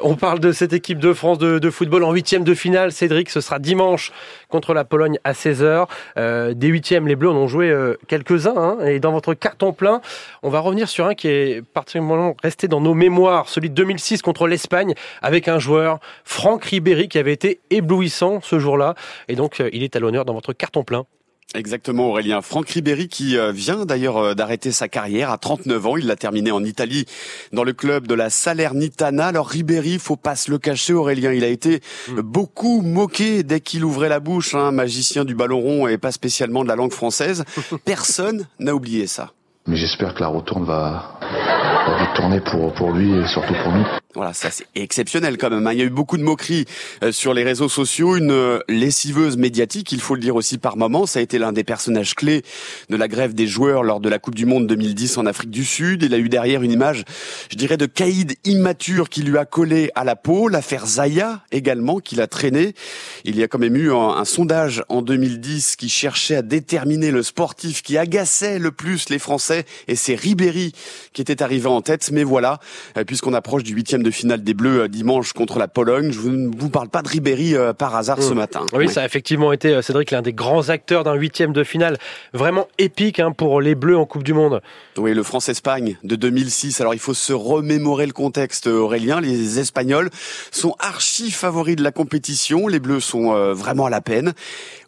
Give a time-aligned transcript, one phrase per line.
[0.00, 2.92] On parle de cette équipe de France de, football en huitième de finale.
[2.92, 4.12] Cédric, ce sera dimanche
[4.48, 5.88] contre la Pologne à 16h.
[6.16, 8.56] Euh, des huitièmes, les Bleus en ont joué euh, quelques-uns.
[8.56, 10.00] Hein, et dans votre carton plein,
[10.44, 14.22] on va revenir sur un qui est particulièrement resté dans nos mémoires, celui de 2006
[14.22, 18.94] contre l'Espagne, avec un joueur, Franck Ribéry, qui avait été éblouissant ce jour-là.
[19.26, 21.06] Et donc, euh, il est à l'honneur dans votre carton plein.
[21.54, 22.42] Exactement Aurélien.
[22.42, 25.96] Franck Ribéry qui euh, vient d'ailleurs euh, d'arrêter sa carrière à 39 ans.
[25.96, 27.06] Il l'a terminé en Italie
[27.54, 29.28] dans le club de la Salernitana.
[29.28, 32.20] Alors Ribéry, faut pas se le cacher Aurélien, il a été mm.
[32.20, 36.12] beaucoup moqué dès qu'il ouvrait la bouche, un hein, magicien du ballon rond et pas
[36.12, 37.44] spécialement de la langue française.
[37.86, 39.32] Personne n'a oublié ça.
[39.66, 43.72] Mais j'espère que la retourne va, va vite tourner pour, pour lui et surtout pour
[43.72, 43.86] nous.
[44.18, 45.64] Voilà, ça c'est exceptionnel quand même.
[45.64, 45.72] Hein.
[45.74, 46.64] Il y a eu beaucoup de moqueries
[47.04, 50.76] euh, sur les réseaux sociaux, une euh, lessiveuse médiatique, il faut le dire aussi par
[50.76, 51.06] moments.
[51.06, 52.42] Ça a été l'un des personnages clés
[52.90, 55.64] de la grève des joueurs lors de la Coupe du Monde 2010 en Afrique du
[55.64, 56.02] Sud.
[56.02, 57.04] Il a eu derrière une image,
[57.48, 60.48] je dirais, de caïd immature qui lui a collé à la peau.
[60.48, 62.74] L'affaire Zaya également, qui l'a traîné.
[63.22, 67.12] Il y a quand même eu un, un sondage en 2010 qui cherchait à déterminer
[67.12, 69.64] le sportif qui agaçait le plus les Français.
[69.86, 70.72] Et c'est Ribéry
[71.12, 72.10] qui était arrivé en tête.
[72.10, 72.58] Mais voilà,
[72.96, 76.12] euh, puisqu'on approche du huitième de finale des Bleus euh, dimanche contre la Pologne.
[76.12, 78.36] Je ne vous parle pas de Ribéry euh, par hasard ce mmh.
[78.36, 78.66] matin.
[78.72, 81.98] Oui, ça a effectivement été, euh, Cédric, l'un des grands acteurs d'un huitième de finale
[82.32, 84.60] vraiment épique hein, pour les Bleus en Coupe du Monde.
[84.96, 86.80] Oui, le France-Espagne de 2006.
[86.80, 89.20] Alors il faut se remémorer le contexte, Aurélien.
[89.20, 90.10] Les Espagnols
[90.50, 92.68] sont archi favoris de la compétition.
[92.68, 94.34] Les Bleus sont vraiment à la peine.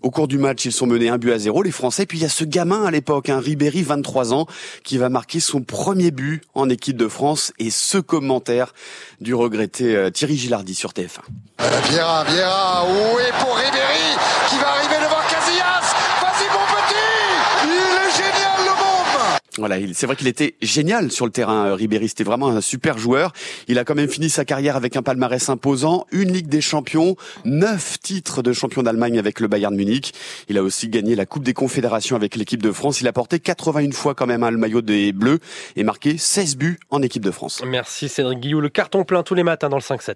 [0.03, 2.07] Au cours du match, ils sont menés un but à zéro, les Français.
[2.07, 4.47] Puis il y a ce gamin à l'époque, un hein, Ribéry, 23 ans,
[4.83, 7.53] qui va marquer son premier but en équipe de France.
[7.59, 8.73] Et ce commentaire
[9.21, 11.21] du regretté euh, Thierry Gilardi sur TF1.
[11.91, 14.17] Viera, Viera, oui pour Ribéry
[14.49, 15.95] qui va arriver devant Casillas.
[16.21, 19.39] Vas-y mon petit, il est génial le bombe.
[19.61, 21.67] Voilà, c'est vrai qu'il était génial sur le terrain.
[21.67, 23.33] Euh, Ribéry, c'était vraiment un super joueur.
[23.69, 27.17] Il a quand même fini sa carrière avec un palmarès imposant, une Ligue des Champions,
[27.45, 30.15] neuf titres de champion d'Allemagne avec le Bayern Munich.
[30.49, 33.03] Il a aussi gagné la Coupe des Confédérations avec l'équipe de France.
[33.03, 35.41] Il a porté 81 fois quand même hein, le maillot des Bleus
[35.77, 37.61] et marqué 16 buts en équipe de France.
[37.67, 38.61] Merci Cédric Guillou.
[38.61, 40.09] Le carton plein tous les matins dans le 5-7.